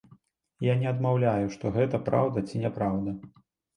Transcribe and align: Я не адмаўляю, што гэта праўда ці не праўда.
Я 0.67 0.75
не 0.79 0.87
адмаўляю, 0.93 1.45
што 1.55 1.73
гэта 1.77 2.03
праўда 2.11 2.47
ці 2.49 2.65
не 2.67 2.73
праўда. 2.79 3.19